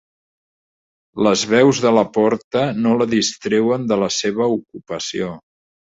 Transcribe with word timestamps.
Les 1.27 1.43
veus 1.51 1.83
de 1.83 1.91
la 1.97 2.05
porta 2.17 2.63
no 2.87 2.97
la 3.03 3.07
distreuen 3.15 3.87
de 3.93 4.03
la 4.05 4.11
seva 4.17 4.49
ocupació. 4.57 5.29